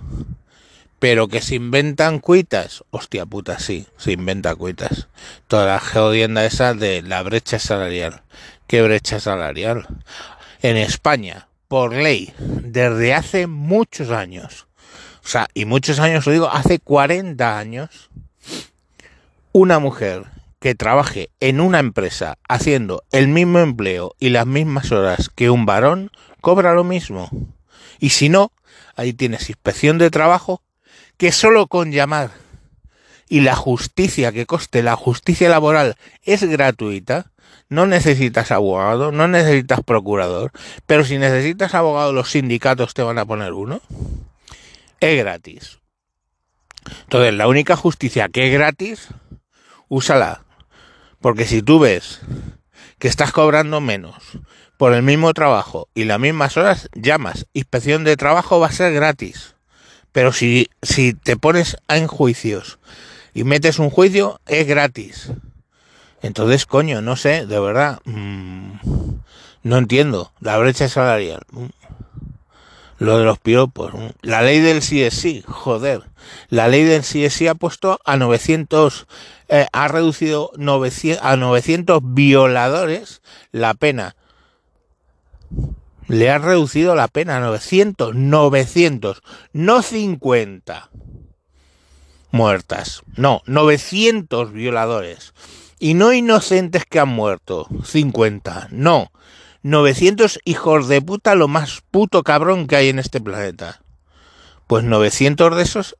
Pero 0.98 1.28
que 1.28 1.40
se 1.40 1.54
inventan 1.54 2.18
cuitas, 2.18 2.84
hostia 2.90 3.24
puta, 3.24 3.58
sí, 3.58 3.86
se 3.96 4.12
inventa 4.12 4.54
cuitas. 4.54 5.08
Toda 5.46 5.66
la 5.66 5.80
geodienda 5.80 6.44
esa 6.44 6.74
de 6.74 7.00
la 7.02 7.22
brecha 7.22 7.58
salarial. 7.58 8.22
¿Qué 8.66 8.82
brecha 8.82 9.18
salarial? 9.18 9.86
En 10.60 10.76
España, 10.76 11.48
por 11.70 11.92
ley, 11.92 12.34
desde 12.40 13.14
hace 13.14 13.46
muchos 13.46 14.10
años, 14.10 14.66
o 15.24 15.28
sea, 15.28 15.46
y 15.54 15.66
muchos 15.66 16.00
años, 16.00 16.26
lo 16.26 16.32
digo, 16.32 16.50
hace 16.50 16.80
40 16.80 17.56
años, 17.56 18.10
una 19.52 19.78
mujer 19.78 20.24
que 20.58 20.74
trabaje 20.74 21.30
en 21.38 21.60
una 21.60 21.78
empresa 21.78 22.38
haciendo 22.48 23.04
el 23.12 23.28
mismo 23.28 23.60
empleo 23.60 24.16
y 24.18 24.30
las 24.30 24.48
mismas 24.48 24.90
horas 24.90 25.30
que 25.32 25.48
un 25.48 25.64
varón, 25.64 26.10
cobra 26.40 26.74
lo 26.74 26.82
mismo. 26.82 27.30
Y 28.00 28.10
si 28.10 28.28
no, 28.28 28.50
ahí 28.96 29.12
tienes 29.12 29.48
inspección 29.48 29.96
de 29.96 30.10
trabajo 30.10 30.64
que 31.18 31.30
solo 31.30 31.68
con 31.68 31.92
llamar 31.92 32.32
y 33.30 33.40
la 33.40 33.54
justicia 33.54 34.32
que 34.32 34.44
coste, 34.44 34.82
la 34.82 34.96
justicia 34.96 35.48
laboral 35.48 35.96
es 36.24 36.42
gratuita, 36.42 37.30
no 37.68 37.86
necesitas 37.86 38.50
abogado, 38.50 39.12
no 39.12 39.28
necesitas 39.28 39.82
procurador, 39.84 40.50
pero 40.84 41.04
si 41.04 41.16
necesitas 41.16 41.74
abogado 41.74 42.12
los 42.12 42.32
sindicatos 42.32 42.92
te 42.92 43.02
van 43.02 43.18
a 43.18 43.24
poner 43.24 43.52
uno, 43.52 43.80
es 44.98 45.16
gratis. 45.16 45.78
Entonces, 47.02 47.32
la 47.32 47.46
única 47.46 47.76
justicia 47.76 48.28
que 48.28 48.48
es 48.48 48.52
gratis, 48.52 49.08
úsala. 49.88 50.42
Porque 51.20 51.44
si 51.44 51.62
tú 51.62 51.78
ves 51.78 52.20
que 52.98 53.06
estás 53.06 53.30
cobrando 53.30 53.80
menos 53.80 54.16
por 54.76 54.92
el 54.92 55.04
mismo 55.04 55.32
trabajo 55.34 55.88
y 55.94 56.04
las 56.04 56.18
mismas 56.18 56.56
horas, 56.56 56.88
llamas. 56.94 57.46
Inspección 57.52 58.02
de 58.02 58.16
trabajo 58.16 58.58
va 58.58 58.66
a 58.68 58.72
ser 58.72 58.92
gratis. 58.92 59.54
Pero 60.10 60.32
si, 60.32 60.68
si 60.82 61.14
te 61.14 61.36
pones 61.36 61.76
en 61.86 62.08
juicios 62.08 62.80
y 63.34 63.44
metes 63.44 63.78
un 63.78 63.90
juicio, 63.90 64.40
es 64.46 64.66
gratis. 64.66 65.32
Entonces, 66.22 66.66
coño, 66.66 67.00
no 67.00 67.16
sé, 67.16 67.46
de 67.46 67.60
verdad, 67.60 68.00
mmm, 68.04 68.72
no 69.62 69.78
entiendo. 69.78 70.32
La 70.40 70.58
brecha 70.58 70.88
salarial. 70.88 71.42
Mm, 71.50 71.66
lo 72.98 73.18
de 73.18 73.24
los 73.24 73.38
piropos. 73.38 73.94
Mm, 73.94 74.08
la 74.22 74.42
ley 74.42 74.60
del 74.60 74.80
CSI, 74.80 75.42
joder. 75.46 76.02
La 76.48 76.68
ley 76.68 76.84
del 76.84 77.02
CSI 77.02 77.48
ha 77.48 77.54
puesto 77.54 77.98
a 78.04 78.16
900, 78.16 79.06
eh, 79.48 79.66
ha 79.72 79.88
reducido 79.88 80.52
900, 80.56 81.24
a 81.24 81.36
900 81.36 82.00
violadores 82.02 83.22
la 83.52 83.74
pena 83.74 84.16
le 86.10 86.28
ha 86.28 86.38
reducido 86.38 86.96
la 86.96 87.06
pena 87.06 87.36
a 87.36 87.40
900, 87.40 88.16
900, 88.16 89.22
no 89.52 89.80
50 89.80 90.90
muertas, 92.30 93.02
no, 93.16 93.42
900 93.46 94.52
violadores. 94.52 95.34
Y 95.78 95.94
no 95.94 96.12
inocentes 96.12 96.84
que 96.84 97.00
han 97.00 97.08
muerto, 97.08 97.66
50, 97.84 98.68
no, 98.70 99.10
900 99.62 100.40
hijos 100.44 100.88
de 100.88 101.02
puta, 101.02 101.34
lo 101.34 101.48
más 101.48 101.82
puto 101.90 102.22
cabrón 102.22 102.66
que 102.66 102.76
hay 102.76 102.88
en 102.88 102.98
este 102.98 103.20
planeta. 103.20 103.82
Pues 104.66 104.84
900 104.84 105.56
de 105.56 105.62
esos 105.62 105.96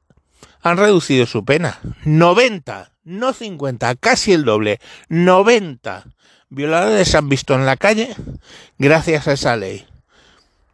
han 0.63 0.77
reducido 0.77 1.27
su 1.27 1.45
pena. 1.45 1.81
90, 2.05 2.93
no 3.05 3.33
50, 3.33 3.95
casi 3.97 4.33
el 4.33 4.45
doble. 4.45 4.81
90 5.09 6.05
violadores 6.49 7.09
se 7.09 7.17
han 7.17 7.29
visto 7.29 7.55
en 7.55 7.67
la 7.67 7.77
calle 7.77 8.15
gracias 8.79 9.29
a 9.29 9.33
esa 9.33 9.57
ley. 9.57 9.87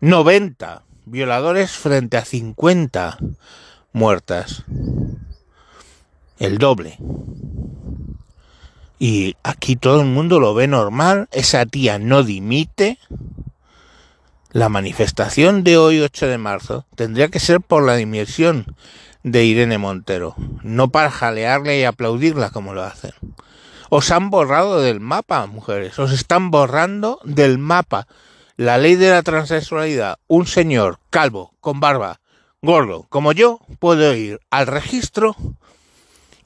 90 0.00 0.82
violadores 1.06 1.72
frente 1.72 2.16
a 2.16 2.24
50 2.24 3.18
muertas. 3.92 4.64
El 6.38 6.58
doble. 6.58 6.98
Y 8.98 9.36
aquí 9.42 9.76
todo 9.76 10.00
el 10.00 10.06
mundo 10.06 10.40
lo 10.40 10.54
ve 10.54 10.66
normal. 10.66 11.28
Esa 11.32 11.66
tía 11.66 11.98
no 11.98 12.22
dimite. 12.22 12.98
La 14.52 14.68
manifestación 14.68 15.64
de 15.64 15.76
hoy, 15.76 16.00
8 16.00 16.28
de 16.28 16.38
marzo, 16.38 16.86
tendría 16.94 17.28
que 17.28 17.40
ser 17.40 17.60
por 17.60 17.84
la 17.84 17.96
dimisión 17.96 18.74
de 19.22 19.44
Irene 19.44 19.76
Montero, 19.76 20.34
no 20.62 20.88
para 20.88 21.10
jalearle 21.10 21.80
y 21.80 21.84
aplaudirla 21.84 22.50
como 22.50 22.72
lo 22.72 22.84
hacen. 22.84 23.10
Os 23.90 24.10
han 24.10 24.30
borrado 24.30 24.80
del 24.80 25.00
mapa, 25.00 25.46
mujeres, 25.46 25.98
os 25.98 26.12
están 26.12 26.50
borrando 26.50 27.20
del 27.24 27.58
mapa 27.58 28.06
la 28.56 28.78
ley 28.78 28.94
de 28.94 29.10
la 29.10 29.22
transexualidad, 29.22 30.18
un 30.28 30.46
señor 30.46 30.98
calvo, 31.10 31.52
con 31.60 31.80
barba, 31.80 32.20
gordo, 32.62 33.06
como 33.10 33.32
yo, 33.32 33.60
puedo 33.78 34.14
ir 34.14 34.40
al 34.50 34.66
registro 34.66 35.36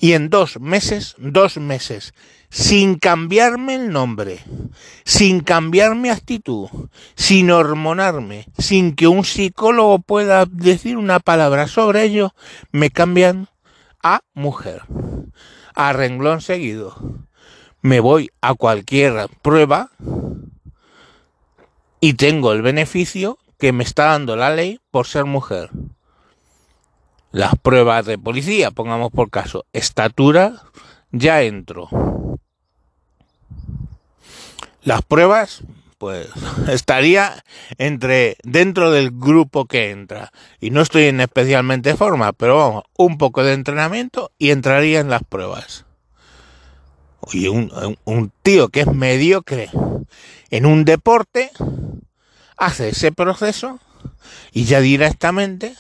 y 0.01 0.15
en 0.15 0.31
dos 0.31 0.59
meses, 0.59 1.15
dos 1.19 1.59
meses, 1.59 2.15
sin 2.49 2.97
cambiarme 2.97 3.75
el 3.75 3.93
nombre, 3.93 4.41
sin 5.05 5.41
cambiar 5.41 5.95
mi 5.95 6.09
actitud, 6.09 6.69
sin 7.15 7.51
hormonarme, 7.51 8.47
sin 8.59 8.97
que 8.97 9.07
un 9.07 9.25
psicólogo 9.25 9.99
pueda 9.99 10.47
decir 10.47 10.97
una 10.97 11.21
palabra 11.21 11.69
sobre 11.69 12.05
ello, 12.05 12.35
me 12.73 12.91
cambian 12.91 13.49
a 14.03 14.23
mujer. 14.33 14.83
A 15.75 15.93
renglón 15.93 16.41
seguido. 16.41 16.97
Me 17.83 18.01
voy 18.01 18.31
a 18.41 18.55
cualquier 18.55 19.29
prueba 19.43 19.91
y 22.01 22.15
tengo 22.15 22.53
el 22.53 22.63
beneficio 22.63 23.39
que 23.59 23.73
me 23.73 23.85
está 23.85 24.07
dando 24.07 24.35
la 24.35 24.55
ley 24.55 24.81
por 24.91 25.07
ser 25.07 25.27
mujer. 25.27 25.71
Las 27.33 27.55
pruebas 27.57 28.07
de 28.07 28.19
policía, 28.19 28.73
pongamos 28.73 29.13
por 29.13 29.31
caso, 29.31 29.65
estatura, 29.73 30.63
ya 31.13 31.43
entro. 31.43 31.89
Las 34.83 35.03
pruebas, 35.03 35.63
pues 35.99 36.29
estaría 36.69 37.45
entre 37.79 38.37
dentro 38.43 38.91
del 38.91 39.13
grupo 39.13 39.67
que 39.67 39.91
entra. 39.91 40.33
Y 40.61 40.71
no 40.71 40.81
estoy 40.81 41.05
en 41.05 41.21
especialmente 41.21 41.97
forma, 41.97 42.33
pero 42.33 42.57
vamos, 42.57 42.85
un 42.97 43.17
poco 43.17 43.45
de 43.45 43.53
entrenamiento 43.53 44.33
y 44.37 44.51
entraría 44.51 44.99
en 44.99 45.11
las 45.11 45.23
pruebas. 45.23 45.85
Oye, 47.21 47.49
un, 47.49 47.97
un 48.05 48.33
tío 48.43 48.71
que 48.71 48.81
es 48.81 48.87
mediocre 48.89 49.71
en 50.51 50.67
un 50.67 50.85
deporte, 50.85 51.51
hace 52.57 52.89
ese 52.89 53.13
proceso 53.13 53.79
y 54.53 54.65
ya 54.65 54.81
directamente 54.81 55.75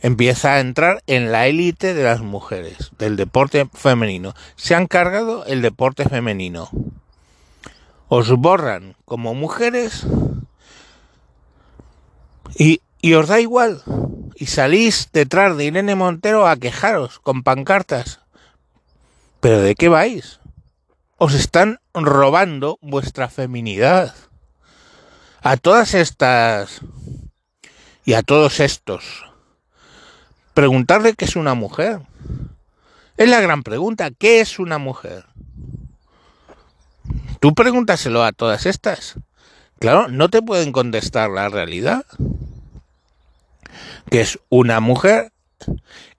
empieza 0.00 0.54
a 0.54 0.60
entrar 0.60 1.02
en 1.06 1.32
la 1.32 1.46
élite 1.46 1.94
de 1.94 2.04
las 2.04 2.20
mujeres, 2.20 2.92
del 2.98 3.16
deporte 3.16 3.68
femenino. 3.72 4.34
Se 4.56 4.74
han 4.74 4.86
cargado 4.86 5.44
el 5.46 5.62
deporte 5.62 6.08
femenino. 6.08 6.68
Os 8.08 8.30
borran 8.30 8.94
como 9.04 9.34
mujeres 9.34 10.06
y, 12.56 12.80
y 13.00 13.14
os 13.14 13.28
da 13.28 13.40
igual. 13.40 13.82
Y 14.34 14.46
salís 14.46 15.08
detrás 15.12 15.56
de 15.56 15.64
Irene 15.64 15.94
Montero 15.94 16.46
a 16.46 16.56
quejaros 16.56 17.18
con 17.18 17.42
pancartas. 17.42 18.20
¿Pero 19.40 19.60
de 19.60 19.74
qué 19.74 19.88
vais? 19.88 20.40
os 21.18 21.34
están 21.34 21.80
robando 21.94 22.78
vuestra 22.82 23.28
feminidad. 23.28 24.14
A 25.42 25.56
todas 25.56 25.94
estas 25.94 26.80
y 28.06 28.14
a 28.14 28.22
todos 28.22 28.60
estos, 28.60 29.24
preguntarle 30.54 31.14
qué 31.14 31.24
es 31.24 31.34
una 31.34 31.54
mujer. 31.54 32.00
Es 33.16 33.28
la 33.28 33.40
gran 33.40 33.64
pregunta, 33.64 34.12
¿qué 34.12 34.40
es 34.40 34.60
una 34.60 34.78
mujer? 34.78 35.24
Tú 37.40 37.52
pregúntaselo 37.52 38.22
a 38.22 38.30
todas 38.30 38.64
estas. 38.64 39.16
Claro, 39.80 40.06
no 40.06 40.30
te 40.30 40.40
pueden 40.40 40.70
contestar 40.70 41.30
la 41.30 41.48
realidad. 41.48 42.06
Que 44.08 44.20
es 44.20 44.38
una 44.50 44.78
mujer, 44.78 45.32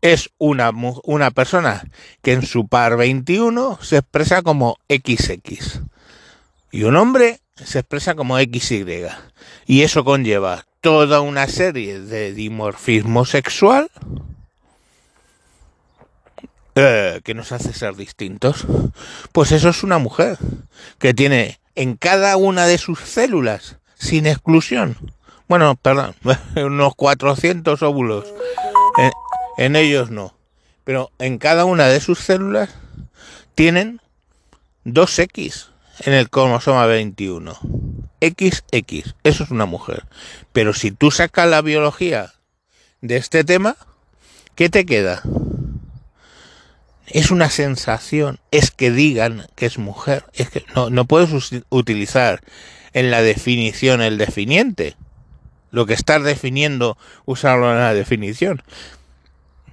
es 0.01 0.29
una, 0.37 0.71
una 1.03 1.31
persona 1.31 1.85
que 2.21 2.33
en 2.33 2.45
su 2.45 2.67
par 2.67 2.97
21 2.97 3.79
se 3.81 3.99
expresa 3.99 4.41
como 4.41 4.77
XX. 4.89 5.81
Y 6.71 6.83
un 6.83 6.97
hombre 6.97 7.39
se 7.55 7.79
expresa 7.79 8.13
como 8.13 8.37
XY. 8.37 9.07
Y 9.65 9.83
eso 9.83 10.03
conlleva 10.03 10.65
toda 10.87 11.19
una 11.19 11.49
serie 11.49 11.99
de 11.99 12.31
dimorfismo 12.33 13.25
sexual 13.25 13.91
eh, 16.75 17.19
que 17.25 17.33
nos 17.33 17.51
hace 17.51 17.73
ser 17.73 17.97
distintos. 17.97 18.65
Pues 19.33 19.51
eso 19.51 19.67
es 19.67 19.83
una 19.83 19.97
mujer 19.97 20.37
que 20.97 21.13
tiene 21.13 21.59
en 21.75 21.97
cada 21.97 22.37
una 22.37 22.67
de 22.67 22.77
sus 22.77 23.01
células, 23.01 23.79
sin 23.95 24.27
exclusión, 24.27 24.95
bueno, 25.49 25.75
perdón, 25.75 26.15
unos 26.55 26.95
400 26.95 27.83
óvulos, 27.83 28.33
en, 28.97 29.11
en 29.57 29.75
ellos 29.75 30.09
no, 30.09 30.37
pero 30.85 31.11
en 31.19 31.37
cada 31.37 31.65
una 31.65 31.87
de 31.87 31.99
sus 31.99 32.19
células 32.19 32.69
tienen 33.55 33.99
dos 34.85 35.19
X 35.19 35.67
en 36.05 36.13
el 36.13 36.29
cromosoma 36.29 36.85
21. 36.85 37.59
XX, 38.21 39.15
eso 39.23 39.43
es 39.43 39.51
una 39.51 39.65
mujer. 39.65 40.05
Pero 40.53 40.73
si 40.73 40.91
tú 40.91 41.11
sacas 41.11 41.47
la 41.47 41.61
biología 41.61 42.33
de 43.01 43.17
este 43.17 43.43
tema, 43.43 43.75
¿qué 44.55 44.69
te 44.69 44.85
queda? 44.85 45.21
Es 47.07 47.31
una 47.31 47.49
sensación, 47.49 48.39
es 48.51 48.71
que 48.71 48.91
digan 48.91 49.47
que 49.55 49.65
es 49.65 49.77
mujer, 49.77 50.25
es 50.33 50.49
que 50.49 50.65
no, 50.75 50.89
no 50.89 51.05
puedes 51.05 51.29
utilizar 51.69 52.41
en 52.93 53.11
la 53.11 53.21
definición 53.21 54.01
el 54.01 54.17
definiente. 54.17 54.95
Lo 55.71 55.85
que 55.85 55.93
estás 55.93 56.23
definiendo, 56.23 56.97
usarlo 57.25 57.71
en 57.71 57.79
la 57.79 57.93
definición. 57.93 58.63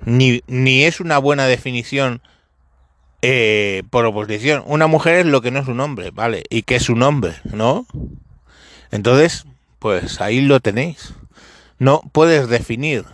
Ni, 0.05 0.43
ni 0.47 0.85
es 0.85 1.01
una 1.01 1.19
buena 1.19 1.47
definición 1.47 2.21
eh, 3.23 3.85
por 3.89 4.05
oposición. 4.05 4.63
Una 4.67 4.87
mujer 4.87 5.21
es 5.21 5.27
lo 5.27 5.41
que 5.41 5.51
no 5.51 5.61
es 5.61 5.67
un 5.67 5.81
hombre, 5.81 6.11
¿vale? 6.11 6.45
¿Y 6.51 6.63
qué 6.63 6.77
es 6.77 6.91
un 6.91 7.03
hombre, 7.03 7.33
no? 7.45 7.87
Entonces, 8.95 9.45
pues 9.81 10.21
ahí 10.21 10.41
lo 10.41 10.61
tenéis. 10.61 11.15
No 11.81 12.01
puedes 12.13 12.49
definir, 12.49 13.05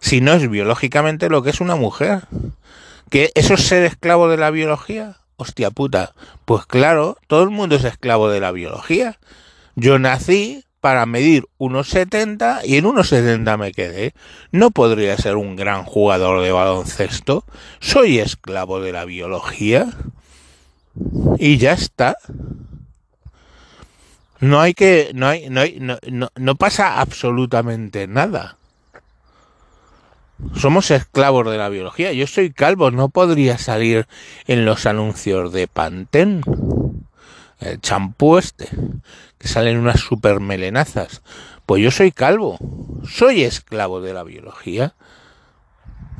si 0.00 0.20
no 0.20 0.34
es 0.34 0.50
biológicamente, 0.50 1.30
lo 1.30 1.42
que 1.42 1.48
es 1.48 1.62
una 1.62 1.76
mujer. 1.76 2.24
¿Que 3.08 3.32
eso 3.34 3.54
es 3.54 3.62
ser 3.62 3.84
esclavo 3.84 4.28
de 4.28 4.36
la 4.36 4.50
biología? 4.50 5.16
Hostia 5.38 5.70
puta. 5.70 6.12
Pues 6.44 6.66
claro, 6.66 7.16
todo 7.26 7.42
el 7.42 7.48
mundo 7.48 7.76
es 7.76 7.84
esclavo 7.84 8.28
de 8.28 8.40
la 8.40 8.52
biología. 8.52 9.18
Yo 9.76 9.98
nací 9.98 10.62
para 10.82 11.06
medir 11.06 11.46
unos 11.56 11.88
70 11.88 12.60
y 12.66 12.76
en 12.76 12.84
unos 12.84 13.08
70 13.08 13.56
me 13.56 13.72
quedé. 13.72 14.12
No 14.50 14.72
podría 14.72 15.16
ser 15.16 15.36
un 15.36 15.56
gran 15.56 15.84
jugador 15.84 16.42
de 16.42 16.52
baloncesto. 16.52 17.46
Soy 17.80 18.18
esclavo 18.18 18.78
de 18.78 18.92
la 18.92 19.06
biología. 19.06 19.86
Y 21.38 21.56
ya 21.56 21.72
está. 21.72 22.18
No 24.42 24.60
hay 24.60 24.74
que. 24.74 25.12
No, 25.14 25.28
hay, 25.28 25.48
no, 25.48 25.60
hay, 25.60 25.78
no, 25.78 25.98
no, 26.10 26.28
no 26.34 26.56
pasa 26.56 27.00
absolutamente 27.00 28.08
nada. 28.08 28.56
Somos 30.56 30.90
esclavos 30.90 31.48
de 31.48 31.58
la 31.58 31.68
biología. 31.68 32.12
Yo 32.12 32.26
soy 32.26 32.50
calvo, 32.50 32.90
no 32.90 33.08
podría 33.08 33.56
salir 33.56 34.08
en 34.48 34.64
los 34.64 34.84
anuncios 34.86 35.52
de 35.52 35.68
Pantene 35.68 36.40
el 37.60 37.80
champú 37.80 38.36
este, 38.36 38.68
que 39.38 39.46
salen 39.46 39.78
unas 39.78 40.00
super 40.00 40.40
melenazas. 40.40 41.22
Pues 41.64 41.80
yo 41.80 41.92
soy 41.92 42.10
calvo, 42.10 42.58
soy 43.08 43.44
esclavo 43.44 44.00
de 44.00 44.12
la 44.12 44.24
biología. 44.24 44.96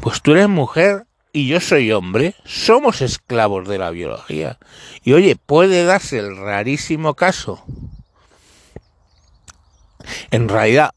Pues 0.00 0.22
tú 0.22 0.30
eres 0.30 0.48
mujer 0.48 1.06
y 1.32 1.48
yo 1.48 1.58
soy 1.58 1.90
hombre, 1.90 2.36
somos 2.44 3.02
esclavos 3.02 3.66
de 3.66 3.78
la 3.78 3.90
biología. 3.90 4.60
Y 5.02 5.12
oye, 5.14 5.34
puede 5.34 5.84
darse 5.84 6.20
el 6.20 6.36
rarísimo 6.36 7.14
caso. 7.14 7.64
En 10.30 10.48
realidad, 10.48 10.90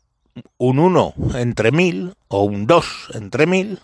un 0.57 0.79
uno 0.79 1.13
entre 1.35 1.71
mil 1.71 2.15
o 2.27 2.43
un 2.43 2.67
dos 2.67 3.09
entre 3.13 3.45
mil 3.45 3.79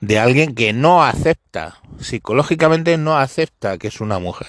de 0.00 0.18
alguien 0.18 0.54
que 0.54 0.72
no 0.72 1.04
acepta, 1.04 1.78
psicológicamente 2.00 2.96
no 2.98 3.16
acepta 3.16 3.78
que 3.78 3.88
es 3.88 4.00
una 4.00 4.18
mujer. 4.18 4.48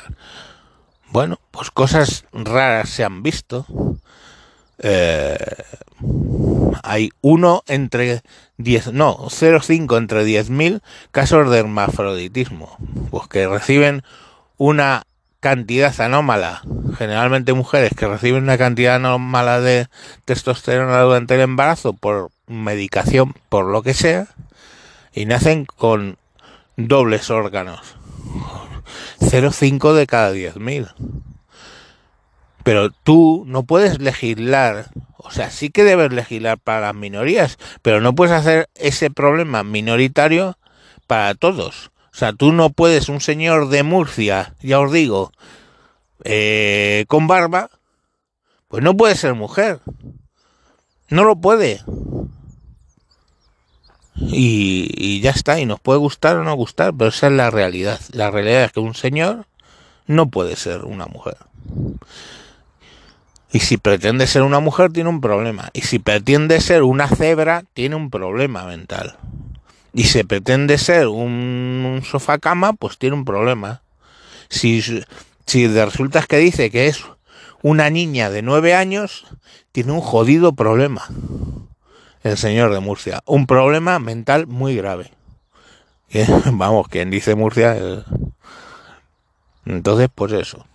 Bueno, 1.12 1.40
pues 1.52 1.70
cosas 1.70 2.26
raras 2.34 2.90
se 2.90 3.04
han 3.04 3.22
visto. 3.22 3.68
Eh, 4.80 5.38
hay 6.82 7.12
uno 7.22 7.64
entre 7.68 8.24
10, 8.58 8.94
no, 8.94 9.16
0,5 9.30 9.98
entre 9.98 10.26
10.000 10.26 10.82
casos 11.12 11.52
de 11.52 11.60
hermafroditismo, 11.60 12.78
pues 13.12 13.28
que 13.28 13.48
reciben 13.48 14.04
una 14.58 15.04
cantidad 15.44 16.00
anómala, 16.00 16.62
generalmente 16.98 17.52
mujeres 17.52 17.92
que 17.94 18.08
reciben 18.08 18.44
una 18.44 18.58
cantidad 18.58 18.96
anómala 18.96 19.60
de 19.60 19.88
testosterona 20.24 21.02
durante 21.02 21.36
el 21.36 21.42
embarazo 21.42 21.92
por 21.92 22.32
medicación, 22.48 23.36
por 23.50 23.66
lo 23.66 23.84
que 23.84 23.94
sea, 23.94 24.28
y 25.14 25.26
nacen 25.26 25.66
con 25.66 26.18
dobles 26.78 27.30
órganos. 27.30 27.98
0,5 29.20 29.94
de 29.94 30.08
cada 30.08 30.34
10.000. 30.34 30.94
Pero 32.64 32.92
tú 32.92 33.44
no 33.46 33.64
puedes 33.64 34.00
legislar, 34.00 34.86
o 35.18 35.30
sea, 35.30 35.50
sí 35.50 35.72
que 35.72 35.84
debes 35.84 36.14
legislar 36.14 36.58
para 36.58 36.80
las 36.80 36.96
minorías, 36.96 37.60
pero 37.82 38.00
no 38.00 38.16
puedes 38.16 38.34
hacer 38.34 38.70
ese 38.76 39.12
problema 39.12 39.64
minoritario 39.64 40.58
para 41.06 41.36
todos. 41.36 41.92
O 42.14 42.16
sea, 42.16 42.32
tú 42.32 42.52
no 42.54 42.70
puedes, 42.70 43.10
un 43.10 43.22
señor 43.22 43.70
de 43.70 43.82
Murcia, 43.82 44.54
ya 44.62 44.80
os 44.80 44.92
digo, 44.92 45.32
eh, 46.24 47.06
con 47.08 47.26
barba, 47.26 47.72
pues 48.68 48.84
no 48.84 48.96
puede 48.96 49.16
ser 49.16 49.34
mujer. 49.34 49.80
No 51.10 51.24
lo 51.24 51.36
puede. 51.36 51.82
Y, 54.16 55.22
ya 55.22 55.32
está, 55.32 55.60
y 55.60 55.66
nos 55.66 55.80
puede 55.80 55.98
gustar 55.98 56.38
o 56.38 56.44
no 56.44 56.54
gustar, 56.54 56.94
pero 56.96 57.10
esa 57.10 57.28
es 57.28 57.34
la 57.34 57.50
realidad. 57.50 58.00
La 58.12 58.30
realidad 58.30 58.66
es 58.66 58.72
que 58.72 58.80
un 58.80 58.94
señor 58.94 59.48
no 60.06 60.30
puede 60.30 60.56
ser 60.56 60.86
una 60.86 61.08
mujer. 61.08 61.38
Y 63.52 63.60
si 63.60 63.78
pretende 63.78 64.28
ser 64.28 64.44
una 64.44 64.60
mujer, 64.60 64.92
tiene 64.92 65.10
un 65.10 65.20
problema. 65.20 65.72
Y 65.74 65.82
si 65.82 65.98
pretende 65.98 66.62
ser 66.62 66.84
una 66.84 67.08
cebra, 67.08 67.64
tiene 67.74 67.96
un 67.96 68.12
problema 68.12 68.66
mental. 68.66 69.18
Y 69.94 70.06
si 70.06 70.24
pretende 70.24 70.78
ser 70.78 71.08
un, 71.08 72.02
sofá 72.04 72.40
cama, 72.40 72.74
pues 72.74 72.98
tiene 72.98 73.16
un 73.16 73.26
problema. 73.26 73.82
Si, 74.50 74.82
si 75.46 75.68
resulta 75.68 76.24
que 76.24 76.38
dice 76.38 76.72
que 76.72 76.88
es 76.88 77.04
una 77.62 77.90
niña 77.90 78.30
de 78.30 78.42
nueve 78.42 78.74
años, 78.74 79.26
tiene 79.72 79.92
un 79.92 80.02
jodido 80.02 80.54
problema 80.54 81.08
el 82.24 82.38
señor 82.38 82.74
de 82.74 82.80
Murcia. 82.80 83.22
Un 83.26 83.46
problema 83.46 84.00
mental 84.00 84.48
muy 84.48 84.76
grave. 84.76 85.12
Vamos, 86.46 86.88
quien 86.88 87.10
dice 87.10 87.36
Murcia. 87.36 88.06
Entonces, 89.66 90.10
pues 90.14 90.32
eso. 90.34 90.66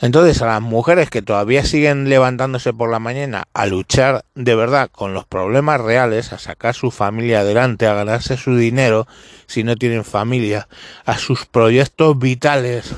Entonces, 0.00 0.42
a 0.42 0.46
las 0.46 0.60
mujeres 0.60 1.08
que 1.08 1.22
todavía 1.22 1.64
siguen 1.64 2.08
levantándose 2.08 2.72
por 2.72 2.90
la 2.90 2.98
mañana 2.98 3.48
a 3.54 3.66
luchar 3.66 4.24
de 4.34 4.54
verdad 4.54 4.90
con 4.90 5.14
los 5.14 5.24
problemas 5.24 5.80
reales, 5.80 6.32
a 6.32 6.38
sacar 6.38 6.74
su 6.74 6.90
familia 6.90 7.40
adelante, 7.40 7.86
a 7.86 7.94
ganarse 7.94 8.36
su 8.36 8.56
dinero, 8.56 9.06
si 9.46 9.64
no 9.64 9.76
tienen 9.76 10.04
familia, 10.04 10.68
a 11.06 11.16
sus 11.16 11.46
proyectos 11.46 12.18
vitales, 12.18 12.94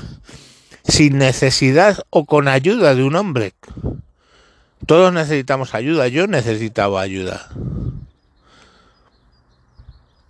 sin 0.83 1.17
necesidad 1.17 2.03
o 2.09 2.25
con 2.25 2.47
ayuda 2.47 2.95
de 2.95 3.03
un 3.03 3.15
hombre, 3.15 3.53
todos 4.89 5.13
necesitamos 5.13 5.75
ayuda. 5.75 6.07
Yo 6.07 6.25
necesitaba 6.25 7.01
ayuda. 7.01 7.47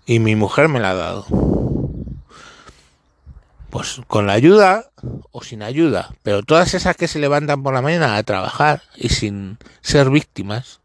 Y 0.05 0.19
mi 0.19 0.35
mujer 0.35 0.67
me 0.67 0.79
la 0.81 0.89
ha 0.91 0.95
dado. 0.95 1.25
Pues 3.69 4.01
con 4.07 4.27
la 4.27 4.33
ayuda 4.33 4.91
o 5.31 5.43
sin 5.43 5.61
ayuda. 5.61 6.13
Pero 6.23 6.43
todas 6.43 6.73
esas 6.73 6.95
que 6.95 7.07
se 7.07 7.19
levantan 7.19 7.61
por 7.61 7.73
la 7.73 7.81
mañana 7.81 8.15
a 8.15 8.23
trabajar 8.23 8.81
y 8.95 9.09
sin 9.09 9.57
ser 9.81 10.09
víctimas. 10.09 10.79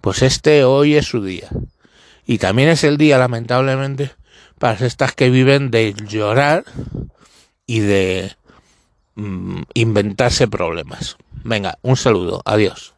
Pues 0.00 0.22
este 0.22 0.64
hoy 0.64 0.96
es 0.96 1.06
su 1.06 1.22
día. 1.22 1.48
Y 2.26 2.38
también 2.38 2.68
es 2.68 2.84
el 2.84 2.98
día, 2.98 3.18
lamentablemente, 3.18 4.10
para 4.58 4.84
estas 4.84 5.12
que 5.12 5.30
viven 5.30 5.70
de 5.70 5.94
llorar 5.94 6.64
y 7.66 7.80
de 7.80 8.36
mm, 9.14 9.62
inventarse 9.74 10.48
problemas. 10.48 11.16
Venga, 11.44 11.78
un 11.82 11.96
saludo, 11.96 12.42
adiós. 12.44 12.95